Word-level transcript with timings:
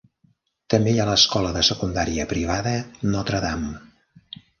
També 0.73 0.93
hi 0.93 1.01
ha 1.01 1.05
l'escola 1.09 1.51
de 1.57 1.61
secundària 1.67 2.25
privada 2.31 2.73
Notre-Dame. 3.17 3.71